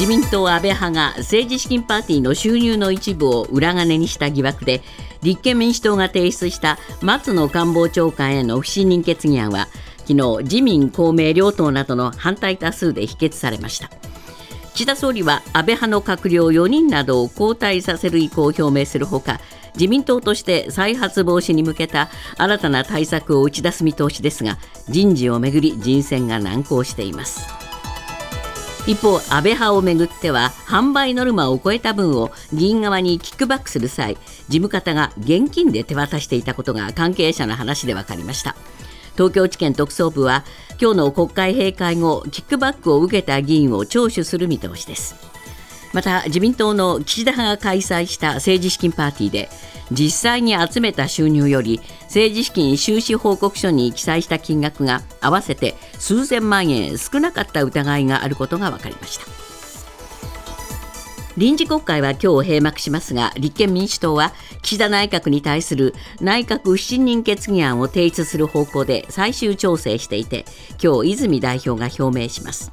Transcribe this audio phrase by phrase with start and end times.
[0.00, 4.80] 自民党安倍派が政治資金パーティーの収入の一部を裏金にした疑惑で
[5.20, 9.68] 立憲民主党が提出した松野官房長官への不信任決議案は
[10.06, 13.90] 昨日自民公明両党などの反対多数で否決されました。
[14.72, 19.38] 岸田総理は安倍派の閣僚4人などを交代させる意向を表明するほか
[19.74, 22.08] 自民党として再発防止に向けた
[22.38, 24.56] 新たな対策を打ち出す見通しですが
[24.88, 27.69] 人事をめぐり人選が難航しています。
[28.86, 34.14] 一方安倍派をめぐっては販売ノルマを超えた分を議員側にキックバックする際
[34.48, 38.56] 事務方が現金で手渡していたことが関係者の話で分かりました。
[39.14, 40.44] 東京地検特捜部は
[40.80, 45.14] 今日の国会閉会後キックバックを受けた議員を聴取する見通しです。
[45.92, 49.48] また自民党の岸田派が開催した政治資金パーティーで
[49.90, 59.24] 実際に集めた収入より政治資金収支報告書に記載した金額が合わせて数千万円少なかった疑いがあることが分かりました。
[61.36, 70.44] 臨時国会は今日閉幕しますが立憲民主党は岸田内閣に対する内閣不信任決議案を提出する方向で最終調整していて
[70.82, 72.70] 今日泉代表が表明します。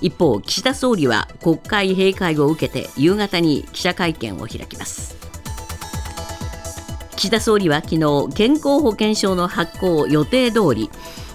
[0.00, 5.16] 一方岸田総理は国会閉会を受けて夕方に記者会見を開きます。
[7.16, 10.90] 岸田総理は昨日健康保険証の発行を予定通り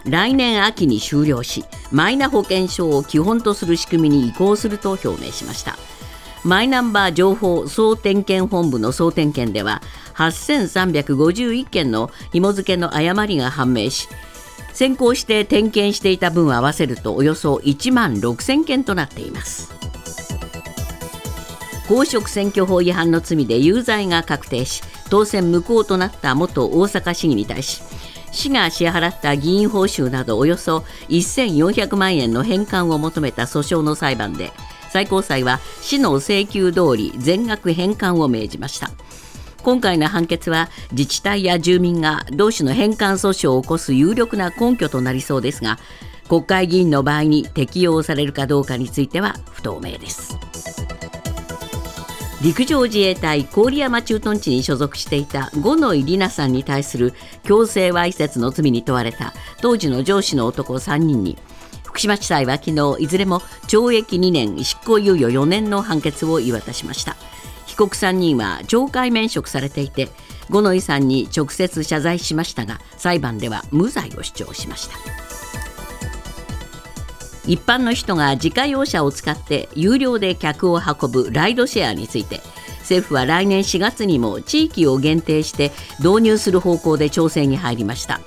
[0.05, 5.77] 来年秋に終了しマイナ保険証を基本とする仕組みに移行すると表明しました。
[6.43, 9.81] マイナンバー情報総点検本部の総点検では
[10.15, 14.07] 8351件の紐付けの誤りが判明し
[14.73, 19.73] 先行して点検していた分を合わせるとおよそ1万6000件となっています
[21.87, 27.81] 公職選挙法違反の罪で有罪が確定し当選無効となった元大阪市議に対し
[28.31, 34.51] 市が支払った議員報酬などおよそ1400万円の返還を求めた訴訟の裁判で
[34.89, 38.91] 最高裁は市の請求通り全額返還を命じました。
[39.63, 45.77] 今回の判決は自治体や住民が同種の返還訴訟を起こす有力な根拠となりそうですが
[46.27, 50.37] 国会議員の場合に適用されるかどうかについては不透明です。
[52.41, 61.37] 陸上自衛隊郡山駐屯地に所属していた五ノ井里奈さんに対する強制わいせつの罪に問われた当時の上司の男3人に
[61.83, 67.15] 福島地裁は昨日いずれも懲役2年執行猶予4年の判決を言い渡しました。
[67.81, 70.09] 告3人は懲戒免職されていて
[70.49, 74.95] 五ノ井さんに直接謝罪しましたが裁判では無罪を主張しました。
[77.47, 82.41] 一般の人が自家用車を使って有料で客を運ぶライドシェアについて
[82.81, 88.21] 政府は来年4月にも地域を限定して導入する方向で調整に入りました。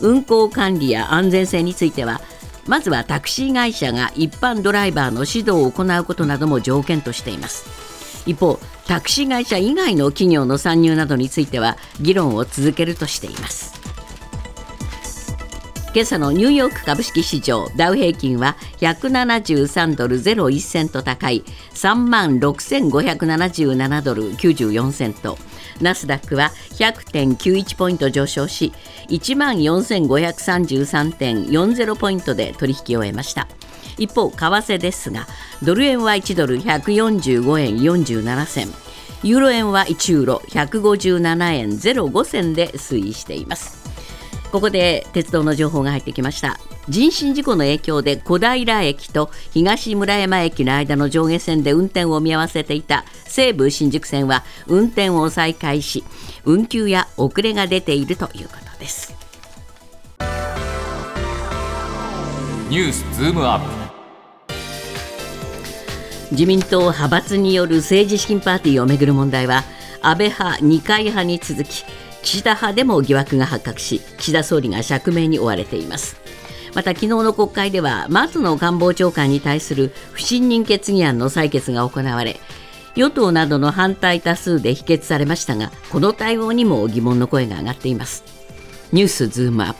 [0.00, 2.20] 運行管理や安全性については
[2.66, 7.87] まずはタクシー会社が一般ドライバーの指導を行うことなども条件としています。
[8.28, 13.72] 一方タクシー会社以外の企業の参入などについては議論を続けるとしています。
[15.94, 25.38] 今朝のニューヨーク株式市場ダウ平均は173ドル01セント高い3万6577ドル94セント。
[25.80, 28.74] ナスダックは100.91ポイント上昇し
[29.08, 33.48] 1万4533.40ポイントで取引を終えました。
[33.98, 35.26] 一方為替ですが
[35.62, 38.68] ドル円は1ドル145円47銭。
[39.24, 43.78] ユーロ円は1ユーロ157円05銭で推移しています。
[44.52, 46.58] ここで鉄道の情報が入ってきました。
[46.88, 56.02] 人身事故の影響で小平駅と東村山駅の間の上下線で運転を見合わせていた西武新宿線は運転を再開し
[56.44, 59.14] 運休や遅れが出ているということです。
[62.70, 63.77] ニュースズームアップ。
[66.30, 69.64] 自民党派閥による政治資金パーティーをめぐる問題は
[70.02, 71.84] 安倍派二階派に続き
[72.22, 76.16] 岸田派でも疑惑が発覚し岸田総理が釈明に追われています。
[76.74, 82.36] また昨日の国会では松野官房長官に対する不信任決議案の採決が行われ
[82.94, 88.22] 与党などの反対多数で否決されましたがこの対応にも疑問の声が上がっています。
[88.92, 89.78] ニュースズームアップ。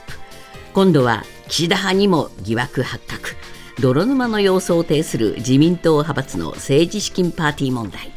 [0.72, 3.36] 今度は岸田派にも疑惑発覚。
[3.80, 8.10] 泥沼の様相を呈する自民党派閥の政治資金パーティー問題。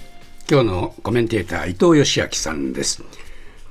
[0.50, 3.04] 今日のコメンテーター伊藤義明さんです。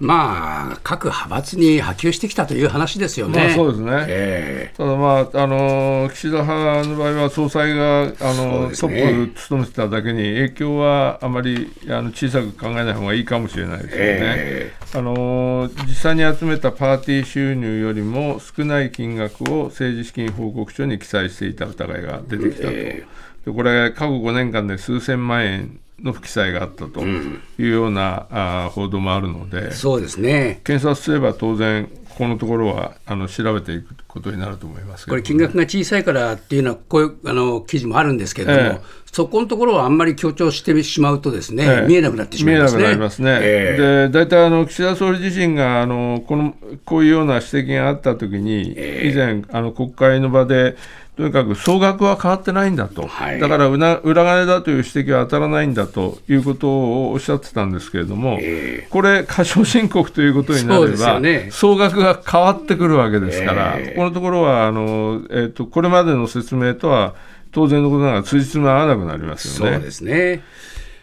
[0.00, 3.38] まあ、各派閥に波及してきたという話ですよね。
[3.38, 8.76] まあ、そうですね、えただ、まああの岸田派の場合は総裁があの、ね。
[8.76, 13.98] トップ務めてただけに影響はあまりあの小さく考えない方がいいかもしれないですよね。
[13.98, 23.04] えあの実際に集めたパーティー収入よりも少ない金額を政治資金報告書に記載していた疑いが出てきたと、え
[23.44, 30.60] でこれ、過去5年間で数千万円の不記載があったというような、あー報道もあるので、そうですね。
[30.64, 42.78] 検察すれば当然、ここのところはあの調べていくことになると思いますけどこれ、金額が小さいからっていうのは、こういうあの記事もあるんですけれども、ええそこのところはあんまり強調してしまうとですね、ええ見えなくなってしまいますね。
[42.78, 43.38] 見えなくなりますね。
[43.42, 46.54] ええで、大体あの岸田総理自身があのこの
[46.84, 50.76] こういうような指摘があったときに、以前あの国会の場で。
[51.20, 53.38] とにかく総額は変わってないんだと、はい。
[53.38, 61.48] だから裏裏金だという指摘は当たらないんだということをおっしゃってたんですけれども、えこれ、過少申告ということになれば、よね。
[61.50, 63.90] 総額が変わってくるわけですから、ええ。
[63.90, 67.14] ここのところはあの、えー、とこれまでの説明とは
[67.52, 69.74] 当然のことながら、通じつま合わなくなりますよね。
[69.74, 70.42] そうですね。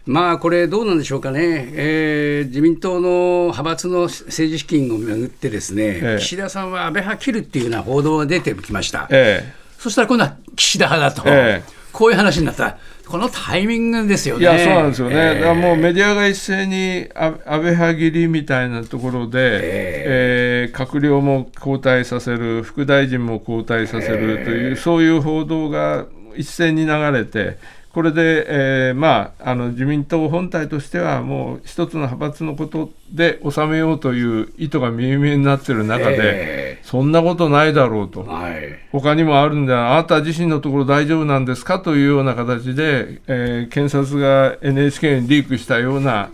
[0.07, 6.19] まあこれ、どうなんでしょうかね、えー自民党の派閥の政治資金をめぐって、ですね、ええ。
[6.19, 11.77] 岸田さんは安倍派切るっていうような報道が出てきました、えそしたら今度は岸田派だと、ええ。
[11.93, 12.77] こういう話になった、
[13.07, 14.45] このタイミングですよね。
[14.47, 15.35] えいや、そうなんですよね、ええ。
[15.35, 27.57] だからもうメディアが一斉にあ安倍派切りみたいなところで、えー閣僚も交代させる、副大臣も交代させるという、そういう報道が一斉に流れて、
[27.93, 38.23] これで、えーまあ、あの自民党本体としては、もう一つの派閥のことで収めようという意図が見え見えになっている中で、えそんなことないだろうと。
[38.23, 46.29] はい他にもあるんで、あなた自身のところ大丈夫なんですかというような形で、えー検察が NHK にリークしたような。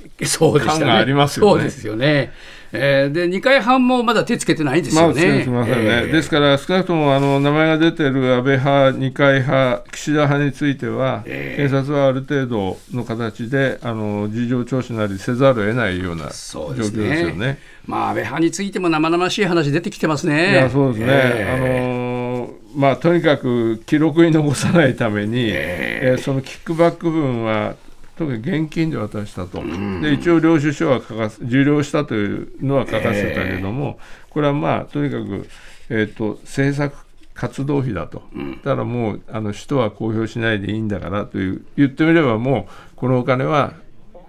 [0.59, 2.31] 感がありますよねそうですよね。
[2.73, 5.45] えーで、二階半もまだ手つけてないんですまあ、よね。
[5.45, 6.11] ませんね、えー。
[6.11, 17.59] ですから、少なくともあの名前が出ている安倍派、二階派、岸田派については、検察はある程度の形であの事情聴取なりせざるを得ないような状況ですそうですねよね。
[17.85, 20.51] まあ、安倍派についても生々しい話出てきてますね。
[20.51, 27.75] いやそうですね、えあのーまあ、とにかく記録に残さないために、えーそのキックバック分は、
[28.17, 29.63] 特に現金で渡したと、
[30.01, 33.97] で一応、領収書は書かせ受領したというのは書かせたけれども、
[34.29, 35.47] これはまあ、とにかく、
[35.89, 38.23] えー、と政策活動費だと、
[38.63, 43.73] だからもうあの使途は公表しないでいいんだからという、言ってみれば、もうこのお金は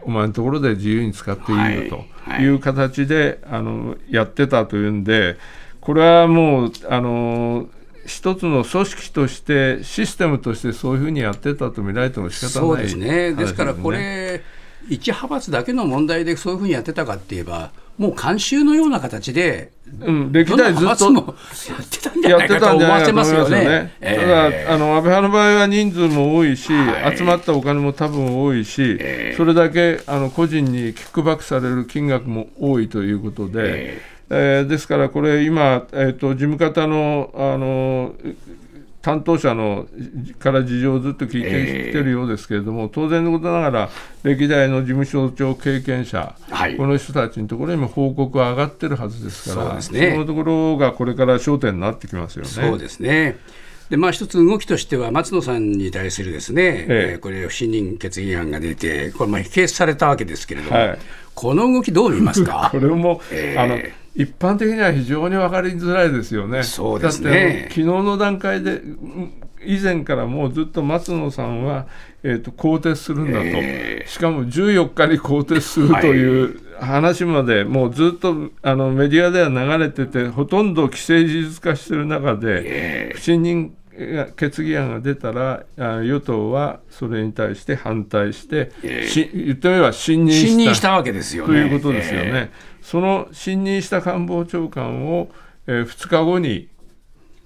[0.02, 2.04] お前のところで自由に使っていいよはいと
[2.42, 5.36] いう形で、あのやってたというんで、
[5.80, 7.68] これはもうあの
[8.06, 13.32] 一つの組織として、システムとしてそういうふうにやってたと見られても仕方ないそうですね。
[13.32, 14.42] ですから、こ話れ、
[14.88, 23.94] 一派閥だけの問題でそういうふうにやってたかって言えば、もう慣習のような形で、うん、歴代ずっとやってたんじゃやないかと思ますよね。
[24.00, 27.16] えただえあの安倍派の場合は人数も多いし、はい。
[27.16, 28.98] 集まったお金も多分多いし、
[29.36, 38.14] それだけあの個人にキックバックされる金額も多いということで、えーですからこれ今、えー、と事務方のあの
[39.02, 39.86] 担当者の
[40.38, 43.90] から事情をずっと聞いてきてるようですけれども、当然のことながら、
[44.22, 46.76] 歴代の事務所長経験者、はい。
[46.78, 50.12] この人たちのところにも報告は上がってるはずですから、そうですね。
[50.12, 52.48] そのところがこれから焦点になってきますよね。
[52.48, 53.36] そうですね。
[53.90, 56.86] でまあ、一つ動きとしては、松野さんに対するですね、ええ。
[57.12, 60.98] えーこれ、不信任決議案が出て、これ、まあ否決されたわけですけれども、はい。
[61.34, 62.70] この動き、どう見ますか？
[62.72, 63.78] これも、ええあの
[64.14, 66.62] 一般的には非常に分かりづらいですよね。
[66.62, 67.30] そうですね。
[67.30, 69.32] だってあの昨日の段階でうん
[69.66, 71.86] 以前からもうずっと松野さんは、
[72.22, 83.74] えー、と更迭するんだと、しかも14日に更迭するという話まで、もうずっとあのメディアでは流れてて、ほとんど既成事実化している中で、不信任
[84.36, 88.72] 決議案が出たら、あ与党はそれに対して反対して、
[89.06, 90.48] し言ってみれば信任した。
[90.48, 91.52] 信任したわけですよね。
[91.52, 92.50] ということですよね。
[92.84, 95.30] その信任した官房長官を、
[95.66, 96.68] えー2日後に、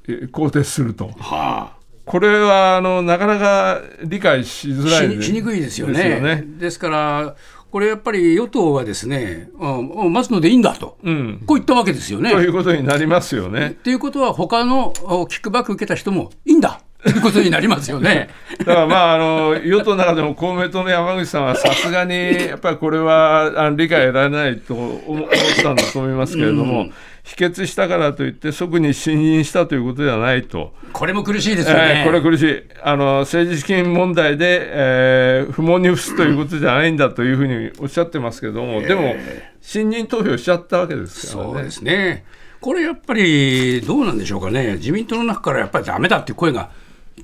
[0.08, 1.06] えー更迭すると。
[1.18, 5.92] はあこれはあのなかなか理解しづらいししにくいですよね。
[5.92, 7.36] ですよねですから、
[7.70, 12.32] これやっぱり与党はですね、うんうん松野でいいんだと、うんこう言ったわけですよね。
[12.32, 13.76] ということになりますよっね。
[13.84, 16.80] ていうことは、他のおキックバック受けた人もいいんだ
[17.22, 18.28] ことになりますよね。
[18.58, 22.14] だからまああの与党の中でも公明党の山口さんはさすがに
[22.48, 25.28] やっぱりこれはあの理解得られないと思思っ
[25.62, 26.90] たんだと思いますけれども、
[27.22, 30.74] 否決したからといって即に信任したということではないと。
[30.92, 31.98] これも苦しいですよね。
[31.98, 39.14] えーこれ苦しいあの政治資金問題で、えー不問に付すということじゃないんだというふうにおっしゃってますけども、でも
[39.60, 41.52] 信任投票しちゃったわけですからね。
[41.52, 42.24] そうですね。
[42.60, 44.74] これやっぱりどうなんでしょうかね。
[44.74, 46.70] 自民党の中からやっぱりダメだっていう声が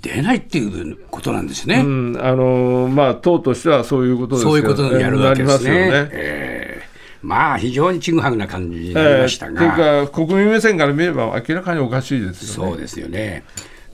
[0.00, 1.82] 出ないっていうことなんですね。
[1.84, 5.58] うんあのまあ、党としてはそういうことですそういうことにやるわけですね。
[5.58, 6.08] すよね。
[6.12, 12.70] えーまあ非常にちぐはぐな感じになりましたえーいうか、国民目線から見れば明らかにおかしいですよね。
[12.70, 13.44] そうですよね。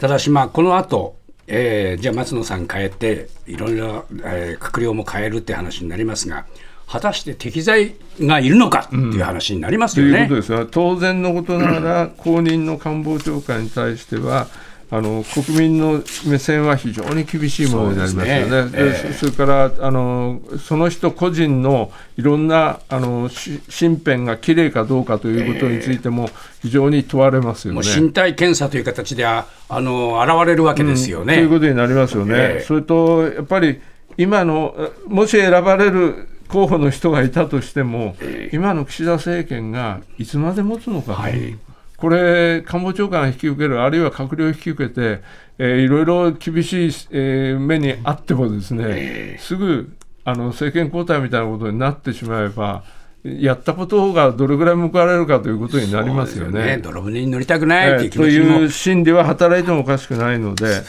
[0.00, 1.16] ただしまあこの後、
[1.47, 6.45] えーじゃあ松野さん変えていろいろ、えー閣僚も変えるって話になりますが
[6.88, 10.12] 果たして適材がいるのかっていう話になりますよね。
[10.12, 14.49] ということですよ当然のことながら、後任の官房長官に対しては、
[14.92, 18.47] あの国民の目線は非常に厳しいものになりますよね。
[18.49, 26.28] そねでそそれからあのその人個人のいろんなあのし身辺がきれいかどうかということについても
[26.61, 27.80] 非常に問われますよね。
[27.80, 31.37] もう身体検査という形でああの現れるわけですよね。
[31.37, 32.35] ということになりますよね。
[32.37, 33.80] ええそれとやっぱり
[34.16, 38.16] 今のえもし選ばれる候補の人がいたとしても、
[38.52, 41.56] 今の岸田政権がいつまで持つのか、はい
[42.00, 45.23] これ、官房長官が引き受ける、あるいは閣僚引き受けて、
[45.59, 49.92] えーいろいろ厳しい、えー目にあってもですね、すぐ
[50.25, 52.85] あの政権交代みたいなことになってしまえば、
[53.23, 56.80] やったことがどれぐらい報われるかということになりますよね。
[56.83, 60.83] 泥船に乗りたくないっていう気と持ちにも、いう心理は働いてもおかしくないので、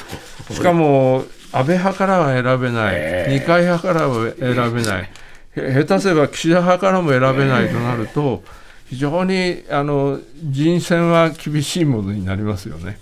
[0.49, 5.09] しかも安倍派からは選べない、二階派からは選べない、
[5.57, 8.43] へ下手すれば岸田派からも選べないとなると、
[8.91, 12.99] 非常にあの人選は厳しいものになりますよね。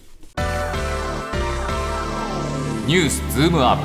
[2.85, 3.83] ニュースズームアップ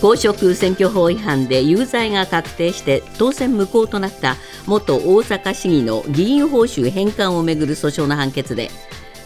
[0.00, 8.70] 公職選挙法違反で有罪が確定して当選無効となった元大阪市議の議員報酬返還をめぐる訴訟の判決で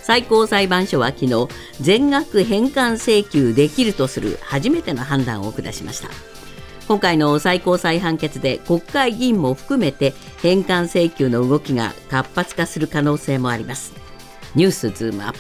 [0.03, 1.49] 最高裁判所は昨日
[1.81, 6.36] 全額返還請求できるとする初めての判断を下しました
[6.89, 13.93] 今回の最高裁判決で国会議員も含めて返還請求の動きが活発化する可能性もあります。
[14.55, 15.39] ニュースズームアップ。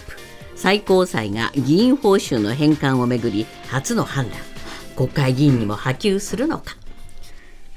[0.56, 4.40] 最高裁が議員報酬の返還をめぐり初の判断。
[4.96, 6.76] 国会議員にも波及するのか。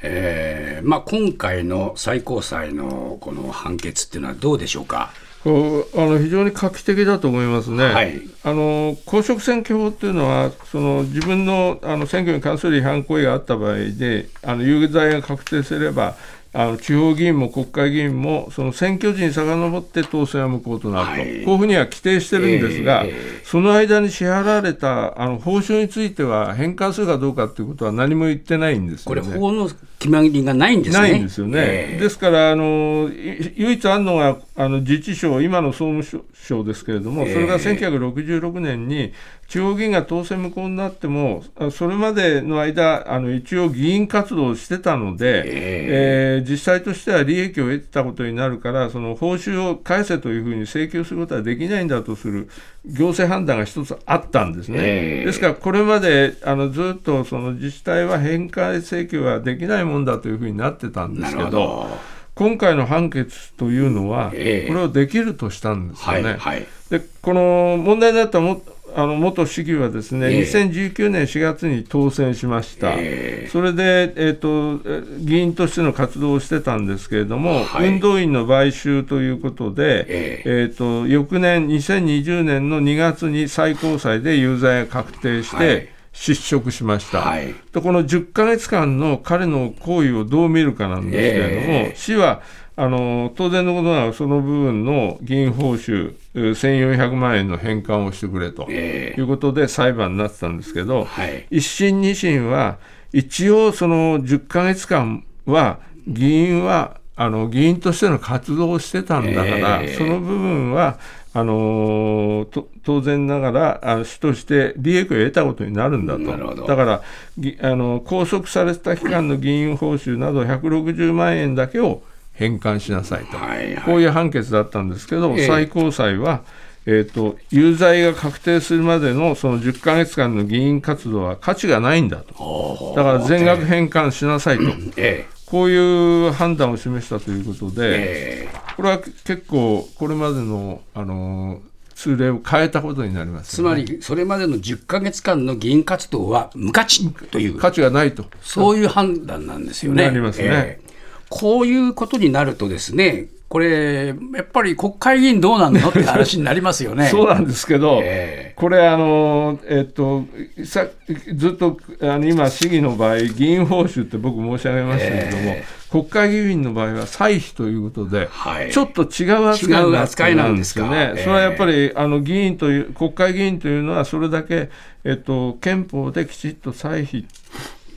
[0.02, 5.12] えーまあ、今回の最高裁のこの判決っていうのはどうでしょうか？
[5.44, 7.86] こうあの非常に画期的だと思いますね。
[7.86, 16.16] はいあの公職選挙法っていうのはその自分のあの選挙に関する違反行為があった場合であの有罪が確定すれば
[16.52, 29.16] あの地方議員も国会議員もその選挙時に遡って当選は無効となると、はいこういうふうには規定してるんですが、えその間に支払われたあの報酬については返還するかどうかということは何も言ってないんですね。
[29.16, 31.00] れ法の決まりがないんですね。
[31.00, 31.60] ないんですよね。
[31.60, 39.14] えーですからあの、い唯一あるのがあの自治省、今の総務省ですけれども、それが1966年に、
[39.48, 52.50] 地方議員が当選無効になっても、あそれまでの間、あの一応、議員活動をしてたので、えー実際としては利益を得たことになるから、その報酬を返せというふうに請求することはできないんだとする
[52.86, 54.78] 行政判断が一つあったんですね。
[54.80, 62.20] えーですから、これまであのずっとその自治体は返還請求はできないもんだというふうになってたんですけど、ど。
[62.36, 66.24] 今回の判決というのは、ええこれをできるとしたんですよね。
[66.24, 66.68] はいはい。
[66.90, 68.62] でこの問題になったも
[69.02, 70.42] あの元市議はですね、ええ。
[70.42, 73.50] 2019年4月に当選しました、ええ。
[73.50, 77.88] それで、えーと、え議員としての活動をしてたんですけれども、はい。
[77.88, 80.52] 運動員の買収ということで、ええ。
[80.66, 85.68] ーと翌年、2020年の2月に最高裁で有罪が確定しはい。
[85.68, 87.22] て、失職しました。
[87.22, 87.56] はい。
[87.72, 91.96] でこの10ヶ月間の彼の行為をどう見るかなんですけれども、ええ。
[91.96, 92.42] 市は
[92.82, 101.46] あの当然のことながらその部分の議員報酬えー1400万円の返還をしてくれとえいうことで裁判になってたんですけど、はい。
[101.52, 102.78] 一審、二審は
[103.12, 109.96] 一応その10ヶ月間は議員はあの議員としての活動をしてたんだから、ええ。
[109.98, 111.00] その部分は
[111.34, 116.66] あのーと当然ながらあ主として利益を得たことになるんだと。
[116.66, 117.02] だから
[117.38, 122.04] ぎあの拘束された期間の議員報酬など160万円だけを
[122.40, 123.84] 返還しなさいと、はいはい。
[123.84, 125.48] こういう判決だったんですけど、ええ。
[125.48, 126.42] 最高裁は、
[126.86, 134.64] えー、と有罪が確定するまでのその10ヶ月間の議員活動は価値がないんだと、だから全額返還しなさいと、
[134.96, 138.74] えこういう判断を示したということえで、ええ。
[138.78, 141.70] これは結構、これまでの、あのー
[142.00, 147.58] 通例を変えたことになりますね、まりそれまでの10ヶ月間の議員活動は無価値という。
[147.58, 148.24] 価値がないと。
[148.42, 150.06] そういう判断なんですよね。
[150.06, 150.46] なりますね。
[150.48, 150.89] ええ
[151.30, 157.08] こういうことになるとですね、これ、やっぱり国会議員どうなんのって話になりますよね。
[157.10, 160.26] そうなんですけど、えこれあの、えっと、
[160.64, 160.86] さ
[161.34, 168.72] ずっとあの今、市議の場合、議員報酬って僕申し上げましたけれども、え国会議員の場合は歳費ということで、はい。
[168.72, 171.14] ちょっと違う扱いになんですかるんですよね。
[171.16, 174.70] ええそれはやっぱりあの議員という、国会議員というのは、それだけ、
[175.04, 177.26] えっと、憲法できちっと歳費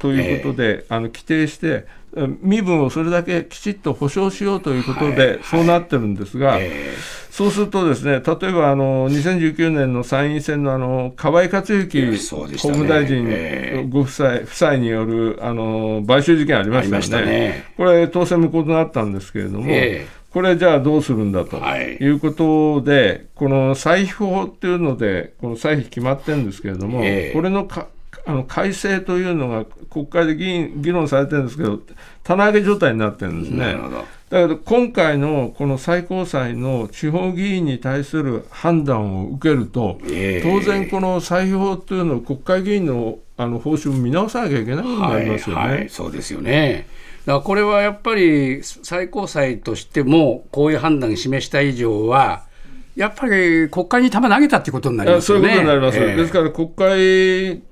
[0.03, 6.93] ということで、あの規定して、え身分をそれだけきちっと保障しようということで、そうなってるんですが、え
[7.31, 17.33] そうするとですね、例えばあの2019年の参院選のあの河井克行法務大臣えご夫妻,、夫妻によるあの買収事件ありましたよね。
[17.33, 17.65] ね。
[17.79, 20.23] これ、当選無効となったんですけれども、ええ。
[20.33, 21.97] これ、じゃあどうするんだとはい。
[21.97, 27.33] いうことで、この歳費法っていうので、この歳費決まってるんですけれども、ええ。
[27.33, 27.87] これのか
[28.25, 31.81] あの改正というのが国会で議員議論されてるんですけど、
[32.23, 33.59] 棚上げ状態になってるんですね。
[33.59, 45.63] なるほどだけど今回のこの最高裁の地方議員に対する判断を受けると、ええ当然、この歳費法というのを国会議員のあの報酬を見直さなきゃいけないことになりますよね。
[45.63, 46.87] はいはい、そうですよね。
[47.27, 52.45] だからこれはやっぱり最高裁としてもこういう判断を示した以上は
[52.95, 55.49] やっぱり国会に球投げたってことになりますよね。
[55.49, 57.63] そういうことになります、ええですから国会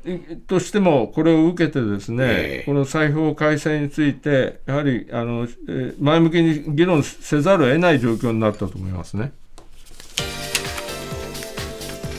[0.46, 9.32] としてもこれを受けて、ですね、ええこの歳費法改正について、やはりあのえー前向きに議論せざるを得ない状況になったと思いますね。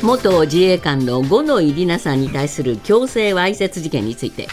[0.03, 4.47] 元自衛官の五ノ井里奈さんに対する強制わいせつ事件について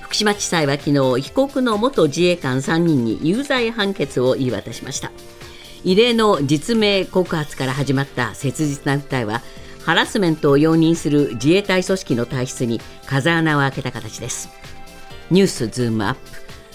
[0.00, 5.12] 福島地裁は昨日被告の元自衛官3人に有罪判決を言い渡しました
[5.84, 9.42] 異例の実名告発から始まった切実な訴えは
[9.84, 14.48] ハラスメントを容認する自衛隊組織の体質に風穴を開けた形です。
[15.30, 16.20] ニュースズームアップ。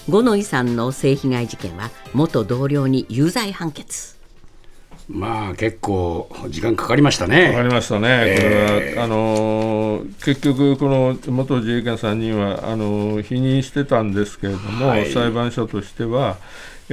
[0.08, 4.16] 五ノ井さんの性被害事件は元同僚に有罪判決。
[5.08, 7.48] まあ結構時間かかりましたね。
[7.48, 15.12] わかりましたね、これは、あのー結局、この元自衛官3人はあのー否認してたんですけれども、はい。
[15.12, 16.38] 裁判所としては、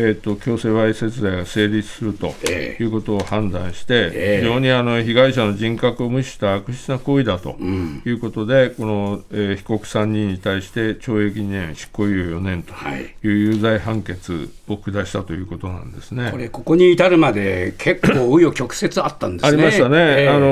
[0.01, 2.83] えー、と強制わいせつ罪が成立するとええ。
[2.83, 4.39] いうことを判断して、ええ。
[4.39, 7.57] 非常にあの被害者の人格を無視した悪質な行為だと
[8.05, 13.01] いうことで、この、えー被告3人に対して懲役2年、執行猶予4年とはい。
[13.01, 16.29] いう有罪判決を下したということなんですね。
[16.31, 19.49] これここに至るまで結構紆余曲折あったんですね。
[19.49, 20.29] ありましたね、ええ。
[20.29, 20.45] あの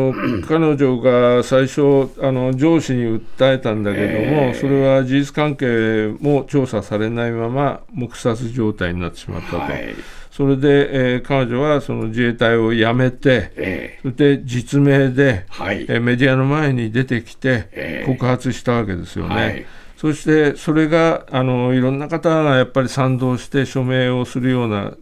[0.00, 0.01] ー
[0.46, 4.54] 彼女が最初あの、上司に訴えたんだけども、ええ。
[4.54, 9.94] それは事実関係も調査されないまま、黙殺状態になってしまったと、はい。
[10.30, 15.82] それで、えー彼女はその自衛隊を辞めて、えそれで実名で、はい。
[15.88, 18.06] えーメディアの前に出てきてええ。
[18.06, 19.34] 告発したわけですよね。
[19.34, 19.66] はい。
[20.02, 24.94] そしてそれがあのいろんな方がやっぱり賛同して署名をするような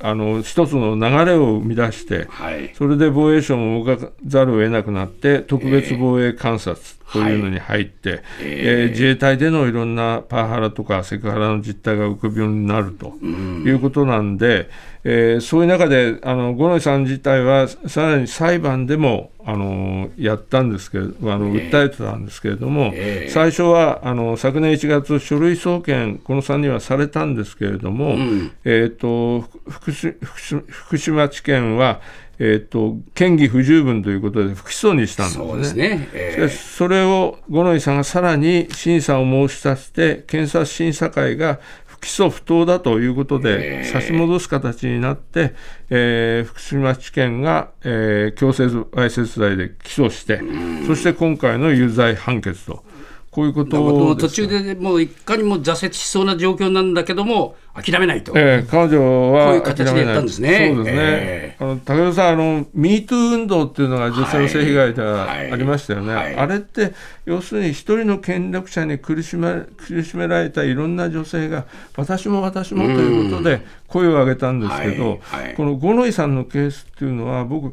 [0.00, 2.72] あの一つの流れを生み出して、はい。
[2.74, 6.80] それで防衛省も動かざるを得なくなって、特別防衛監察
[7.12, 8.90] というのに入って、えー。
[8.90, 14.70] 自衛隊でのいろんなパワハラとかセクハラの実態が浮かびようになるということなんで、
[15.04, 28.16] えーそういう中で、あの五ノ井さん自体はさらに裁判でもあのやったんですけれど、あの訴えてたんですけれども、ええ最初はあの昨年1月、書類送検、この3人はされたんですけれども、
[28.64, 32.00] えー、と福島福島地検は、
[32.38, 35.44] えー、と嫌疑不十分ということで不起訴にしたんですね。
[35.46, 36.08] そうですね。
[36.12, 45.54] えしかしそれを五ノ井さんがさらに審査を申し立てて、検察審査会が不起訴不当だということで、差し戻す形になって、
[45.88, 50.40] えー福島地検が、えー強制わいせつ罪で起訴して、
[50.86, 52.84] そして今回の有罪判決と、
[53.32, 58.34] こういうことう途中でもういかにも挫折しそうな状況なんだけども諦めないと。
[58.36, 60.74] ええ彼女こういうは形でやったんですね。
[60.74, 61.02] そうですね。
[61.02, 65.50] えあの武田さん、あの MeToo 運動っていうのが女性の性被害でははい。
[65.50, 66.14] ありましたよね。
[66.14, 66.36] はい。
[66.36, 66.92] あれって
[67.24, 71.64] 要するに一人の権力者に苦しめ苦しめられたいろんな女性が
[71.96, 75.44] 私も私もということで声を上げたんですけど、はい。
[75.44, 75.54] はい。
[75.54, 77.72] この五ノ井さんのケースっていうのは僕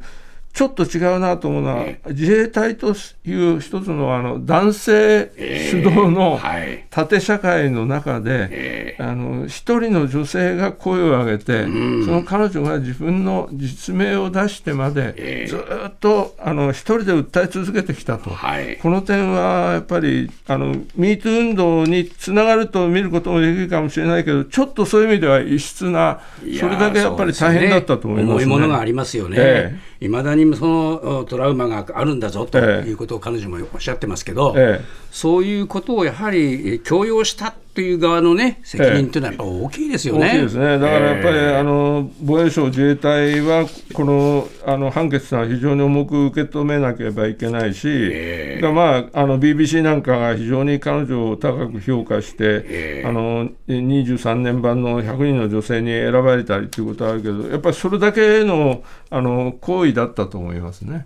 [0.53, 2.93] ちょっと違うなと思うのは、自衛隊と
[3.25, 5.31] いう一つのあの男性
[5.71, 6.85] 主導のはい。
[6.89, 11.69] 縦社会の中で、えあの一人の女性が声を上げて、そ
[12.11, 15.47] の彼女が自分の実名を出してまで、ええ。
[15.47, 18.77] ずっとあの一人で訴え続けてきたと、はい。
[18.77, 26.21] この点はやっぱりあの MeToo 運動につながると見ることもできるかもしれないけど、ちょっとそういう意味では異質な、
[26.59, 28.43] それだけやっぱり大変だったと思います、ね。
[28.45, 29.37] 重いものがありますよね。
[29.39, 32.89] えいまだにそのおトラウマがあるんだぞとええ。
[32.89, 34.85] いうことを彼女もおっしゃってますけど、ええ。
[35.11, 40.27] そういうことをやはりえー強要したってという側のね、責任というのはやっぱ大きいですよね。
[40.27, 61.05] 大きいですね、だからやっぱり、あの防衛省、自衛隊はこのあの判決は非常に重く受け止めなければいけないし、だまあ、あの BBC なんかが非常に彼女を高く評価して、あの23年版の100人の女性に選ばれたりということはあるけど、やっぱりそれだけのあの行為だったと思いますね。